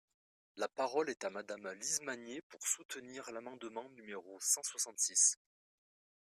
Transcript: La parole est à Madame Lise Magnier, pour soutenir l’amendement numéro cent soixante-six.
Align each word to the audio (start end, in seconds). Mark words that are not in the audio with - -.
La 0.55 0.67
parole 0.67 1.11
est 1.11 1.23
à 1.25 1.29
Madame 1.29 1.71
Lise 1.73 2.01
Magnier, 2.01 2.41
pour 2.41 2.65
soutenir 2.65 3.29
l’amendement 3.29 3.87
numéro 3.89 4.35
cent 4.39 4.63
soixante-six. 4.63 5.37